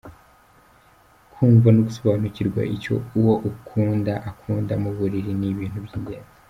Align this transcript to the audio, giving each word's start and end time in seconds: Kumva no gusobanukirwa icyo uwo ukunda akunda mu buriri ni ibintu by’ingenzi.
Kumva 1.31 1.67
no 1.73 1.81
gusobanukirwa 1.87 2.61
icyo 2.75 2.95
uwo 3.19 3.33
ukunda 3.51 4.13
akunda 4.29 4.73
mu 4.83 4.89
buriri 4.97 5.31
ni 5.39 5.47
ibintu 5.53 5.79
by’ingenzi. 5.87 6.29